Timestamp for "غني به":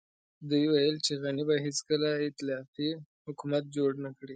1.23-1.55